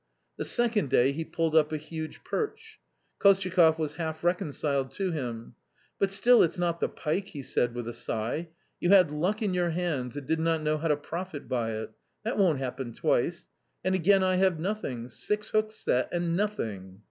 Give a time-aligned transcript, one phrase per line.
[0.37, 2.79] The second day he pulled up a huge perch.
[3.19, 5.53] Kostyakoff was half reconciled to him."
[5.99, 8.47] But still it's not the pike!" he said with a sigh;"
[8.79, 11.91] you had luck in your hands, and did not know how to profit by it;
[12.23, 13.47] that won't happen twice.
[13.83, 15.07] And again I have nothing!
[15.07, 16.99] six hooks set, and nothing